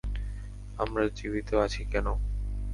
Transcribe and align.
আমরা 0.77 1.03
জীবিত 1.17 1.49
আছি 1.63 1.81
কেনো? 1.91 2.13